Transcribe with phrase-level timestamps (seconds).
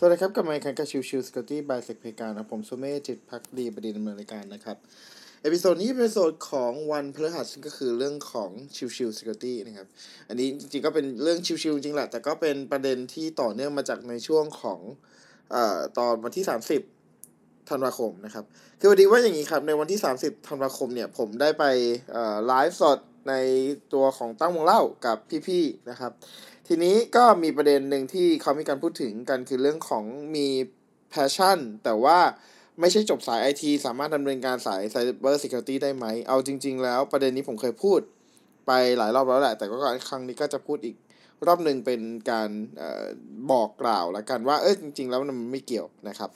[0.00, 4.76] สวัสดีครับกับรายการ Chill Chill Security by SecPlayground นะผมโสเมจิตภักดีเป็นผู้ดำเนินรายการนะครับ
[5.42, 9.86] episode นี้เป็น episode ของวันพฤหัสซึ่งก็คือเรื่องของ Chill Chill Security นะครับ
[10.28, 14.80] อันนี้จริงๆก็เป็นเรื่องชิวๆจริงแหละ แต่ก็เป็นประเด็นที่ต่อเนื่องมาจากในช่วงของ
[15.50, 16.44] เอ่อตอนวันที่
[17.06, 18.44] 30ธันวาคมนะครับ
[18.80, 21.64] คือวันดีว่าอย่างนี้ครับ ในวันที่ 30ธันวาคมเนี่ย ผมได้ไป
[22.12, 23.32] เอ่อไลฟ์สด ใน
[23.92, 25.16] ตัวของตั้งวงเล่ากับ
[25.48, 26.12] พี่ๆนะครับ
[26.68, 30.04] ทีนี้ก็มีประเด็นหนึ่งที่เขามีการพูดถึงกันคือเรื่องของ
[30.34, 30.46] มี
[31.12, 32.18] passion แต่ว่า
[32.80, 38.00] ไม่ใช่จบสาย IT สามารถดำเนินการสาย Cyber Security ได้ไหม เอาจริง ๆ แล้วประเด็นนี้ผมเคยพูด
[38.66, 39.76] ไปหลายรอบแล้วแหละ แต่ก็
[40.08, 40.96] ครั้งนี้ก็จะพูดอีก
[41.46, 43.06] รอบหนึ่งเป็นการออ
[43.50, 46.30] บอกกล่าวละกันว่าเออจริง ๆ แล้วมันไม่เกี่ยวนะครับ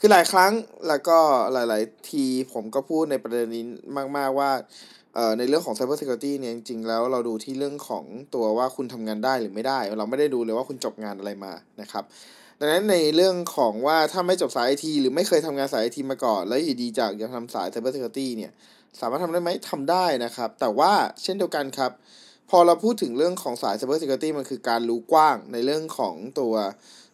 [0.00, 0.52] คือหลายครั้ง
[0.88, 1.18] แล้วก็
[1.52, 3.64] หลาย ๆ ทีผมก็พูดในประเด็นนี้
[4.16, 4.50] มาก ๆว่า
[5.38, 12.04] ในเรื่องของ Cyber Security เนี่ยจริงๆแล้วเราดูที่เรื่องของตัวว่าคุณทำงานได้หรือไม่ได้ เราไม่ได้ดูเลยว่าคุณจบงานอะไรมานะครับ
[12.58, 18.50] ดังนั้นในเรื่องของว่าถ้าไม่จบสายไอทีหรือไม่เคยทำงานสายไอทีมาก่อน แล้วอยู่ดีจากจะทำสาย Cyber Security เนี่ย
[19.00, 21.90] สามารถทำได้ไหมทำได้นะครับ แต่ว่าเช่นเดียวกันครับ
[22.50, 26.54] พอเราพูดถึงเรื่องของสาย Cyber Security มันคือการรู้กว้างในเรื่องของตัว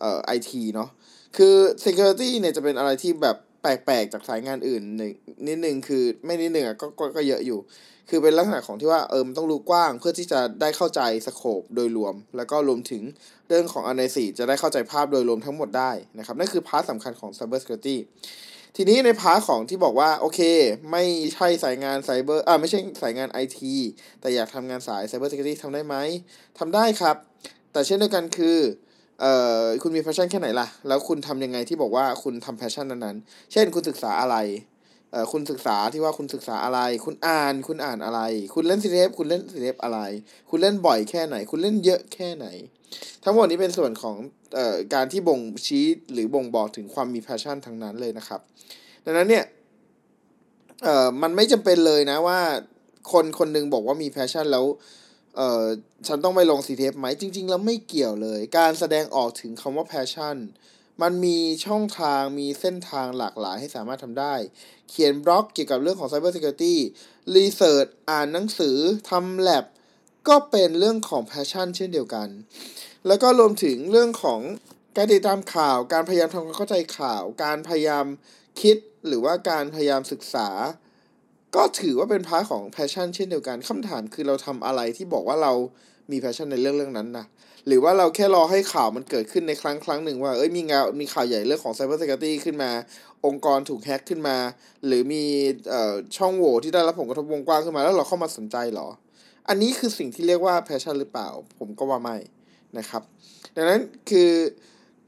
[0.00, 0.90] เอ่อไอทีเนาะ
[1.36, 5.12] คือ security เนี่ยจะเป็นอะไรที่แบบ แปลกๆจากสายงานอื่นหนึ่ง
[5.46, 7.58] นิดนึงคือไม่นิดนึงอะก็ก็ก็เยอะอยู่
[8.08, 13.02] คือเป็นลักษณะของที่ว่าเออมันต้องรู้กว้างเพื่อที่จะได้เข้าใจ scope โดยรวม แล้วก็รวมถึง
[13.48, 17.96] เรื่องของ analysis จะได้เข้าใจภาพโดยรวมทั้งหมดได้นะครับนั่นคือ part สำคัญของ cyber security
[18.76, 20.40] ทีนี้ใน part ของที่บอกว่าโอเค
[20.90, 23.58] ไม่ใช่สายงานไซเบอร์อ่าไม่ใช่สายงาน IT
[24.20, 25.96] แต่อยากทำงานสาย cyber security ทำได้ไหม
[26.58, 27.16] ทำได้ครับ
[27.72, 28.58] แต่เช่นเดียวกันคือ
[29.20, 34.36] เอ่อคุณมี passion แค่ไหนล่ะ แล้วคุณทำยังไงที่บอกว่าคุณทำ passion นั้นๆ เช่นคุณศึกษาอะไร
[35.10, 38.20] เอ่อคุณศึกษาที่ว่าคุณศึกษาอะไร คุณอ่านคุณอ่านอะไร
[38.54, 40.00] คุณเล่นซีเรฟคุณเล่นซีเรฟอะไร
[40.50, 42.46] คุณเล่นบ่อยแค่ไหน คุณเล่นเยอะแค่ไหน
[43.24, 44.16] ทั้งหมดนี้เป็นส่วนของ
[44.54, 48.40] เอ่อการที่บ่งชี้หรือบ่งบอกถึงความมี passion ทั้งนั้นเลยนะครับ
[49.04, 49.44] ดังนั้นเนี่ย
[50.84, 52.40] เอ่อมันไม่จำเป็นเลยนะว่า
[53.12, 54.64] คนคนหนึงบอกว่ามีแพชชั่นแล้ว
[55.36, 55.64] เอ่อ
[56.06, 60.36] ฉันต้องไปลง CTF ไหมจริง ๆ แล้วไม่เกี่ยวเลย การแสดงออกถึงคำว่า passion
[61.02, 64.34] มันมีช่องทางมีเส้นทางหลากหลายให้สามารถทำได้
[64.88, 66.74] เขียนบล็อกเกี่ยวกับเรื่องของ Cyber Security
[67.34, 68.76] Research อ่านหนังสือ
[69.10, 69.64] ทำ lab
[70.28, 72.28] ก็เป็นเรื่องของ passion เช่นเดียวกัน
[73.06, 74.40] แล้วก็รวมถึงเรื่องของ
[74.96, 78.06] การติดตามข่าว การพยายามทำความเข้าใจข่าว การพยายาม
[78.60, 78.76] คิด
[79.06, 80.48] หรือว่าการพยายามศึกษา
[81.56, 85.52] ก็ถือว่าเป็น part ของ passion เช่นเดียวกันคำถามคือเราทำอะไรที่บอกว่าเรา
[86.10, 87.26] มี passion ในเรื่องเรื่องนั้นนะ
[87.66, 92.70] หรือว่าเราแค่รอให้ข่าวมันเกิดขึ้นในครั้งครั้งหนึ่งว่าเอ้ยมีงานมีข่าวใหญ่เรื่องของ Cyber Security ขึ้นมา
[93.26, 94.36] องค์กรถูกแฮ็กขึ้นมา
[94.86, 95.24] หรือมี
[95.70, 98.88] เอ่อช่องโหว่ที่ได้รับผลกระทบวงกว้างขึ้นมา แล้วเราเข้ามาสนใจหรอ
[99.48, 101.28] อันนี้คือสิ่งที่เรียกว่า passion หรือเปล่า
[101.58, 102.16] ผมก็ว่าไม่
[102.78, 103.02] นะครับ
[103.56, 103.80] ดังนั้น
[104.10, 104.30] คือ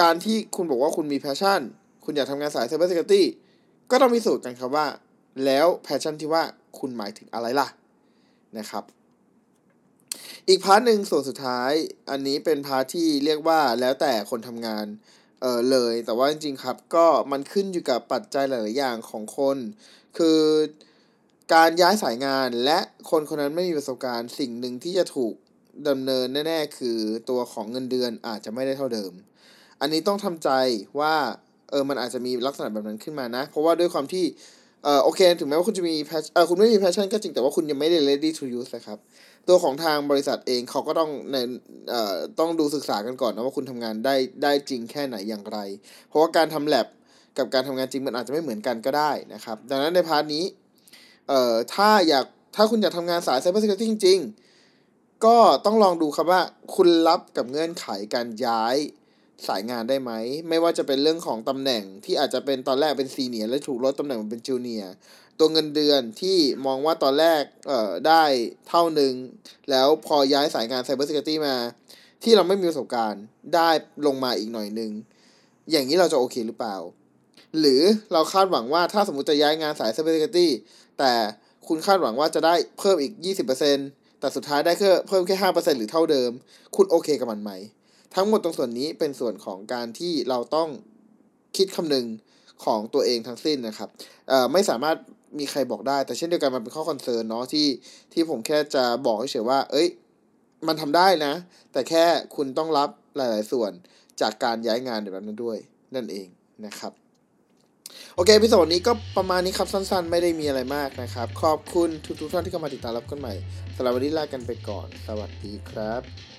[0.00, 1.60] การที่คุณบอกว่าคุณมี passion
[2.04, 3.22] คุณอยากทำงานสาย Cyber Security
[3.90, 4.86] ก็ต้องพิสูจน์กันครับว่า
[5.44, 6.42] แล้ว passion ที่ว่า
[6.78, 7.68] คุณหมายถึงอะไรล่ะ
[8.58, 8.84] นะครับ
[10.48, 11.72] อีก part หนึ่งส่วนสุดท้าย
[12.10, 14.86] อันนี้เป็น part ที่เรียกว่าแล้วแต่คนทำงาน
[15.40, 19.56] เออเลย แต่ว่าจริงๆครับก็มันขึ้นอยู่กับปัจจัยหลาย ๆ อย่างของคน
[20.18, 20.40] คือ
[21.54, 22.78] การย้ายสายงานและ
[23.10, 25.34] คนคนนั้นไม่มีประสบการณ์สิ่งหนึ่งที่จะถูก
[25.88, 26.98] ดำเนินแน่ ๆ คือ
[27.30, 29.12] ตัวของเงินเดือนอาจจะไม่ได้เท่าเดิม
[29.80, 30.50] อันนี้ต้องทำใจ
[31.00, 31.14] ว่า
[31.70, 34.24] เออมันอาจจะมีลักษณะแบบนั้นขึ้นมานะ เพราะว่าด้วยความที่
[34.88, 38.98] ออโอเค ถึงแม้ว่าคุณจะมี pass เออคุณไม่มี passion ก็จริงแต่ว่าคุณยังไม่ได้ ready to use นะครับ
[39.48, 41.36] ตัวของทางบริษัทเองเขาก็ต้องใน
[41.90, 45.58] เอ่อต้องดูศึกษากันก่อนนะว่าคุณทำงานได้ได้จริงแค่ไหนอย่างไร
[46.08, 46.86] เพราะว่าการทำ lab
[47.38, 50.44] กับการทำงานจริงมันอาจจะไม่เหมือนกันก็ได้นะครับ ดังนั้นใน part นี้
[51.28, 52.26] เอ่อถ้าอยาก
[52.56, 54.18] ถ้าคุณอยากทำงานสาย cyber security จริง
[54.72, 56.42] ๆ ก็ต้องลองดูครับว่า
[56.74, 58.76] คุณรับกับเงื่อนไขการย้าย
[59.46, 60.12] สายงานได้ไหม
[60.48, 64.84] ไม่ว่าจะเป็นเรื่องของตำแหน่งที่อาจจะเป็นตอนแรกเป็นซีเนียแล้วถูกลดตำแหน่งเป็นจูเนีย
[65.38, 68.24] ตัวเงินเดือนที่มองว่าตอนแรกเอ่อได้
[68.68, 69.12] เท่าหนึ่ง
[69.70, 71.56] แล้วพอย้ายสายงาน Cyber Security มา
[72.22, 73.22] ที่เราไม่มีประสบการณ์
[73.54, 73.70] ได้
[74.06, 74.92] ลงมาอีกหน่อยหนึ่ง
[75.70, 76.76] อย่างนี้เราจะโอเคหรือเปล่า
[77.58, 77.82] หรือ
[78.12, 80.48] เราคาดหวังว่าถ้าสมมติจะย้ายงานสาย Cyber Security
[80.98, 81.12] แต่
[81.68, 83.12] คุณคาดหวังว่าจะได้เพิ่มอีก
[83.66, 86.30] 20%แต่สุดท้ายได้แค่เพิ่มแค่5%หรือเท่าเดิม
[86.76, 87.52] คุณโอเคกับมันไหม
[88.14, 90.68] ทั้งหมดตรงส่วนนี้เป็นส่วนของการที่เราต้อง
[91.56, 92.06] คิดคำนึง
[92.64, 93.88] ของตัวเองทั้งสิ้นนะครับ
[94.52, 94.96] ไม่สามารถ
[95.38, 97.66] มีใครบอกได้ แต่เช่นเดียวกันมันเป็นข้อคอนเซิร์นเนาะที่
[98.12, 99.88] ที่ผมแค่จะบอกเฉยๆว่า เอ้ย
[100.66, 101.32] มันทำได้นะ
[101.72, 102.04] แต่แค่
[102.36, 103.72] คุณต้องรับหลาย ๆ ส่วน
[104.20, 105.58] จากการย้ายงานแบบนั้นด้วย
[105.94, 106.28] นั่นเอง
[106.66, 106.92] นะครับ
[108.14, 111.88] โอเคพิโซดนี้ก็ประมาณนี้ครับสั้น ๆ ไม่ได้มีอะไรมากนะครับ ขอบคุณ
[112.20, 113.34] ทุกๆท่านที่เข้ามาติดตามรับกันใหม่
[113.76, 116.37] สำหรับวันนี้ลากันไปก่อน สวัสดีครับ